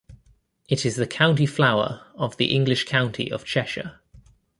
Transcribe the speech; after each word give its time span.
It 0.67 0.83
is 0.83 0.95
the 0.95 1.05
county 1.05 1.45
flower 1.45 2.07
of 2.15 2.37
the 2.37 2.47
English 2.55 2.85
county 2.85 3.31
of 3.31 3.45
Cheshire. 3.45 3.99